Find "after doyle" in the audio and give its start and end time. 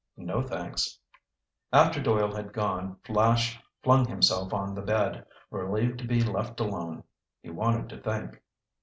1.71-2.33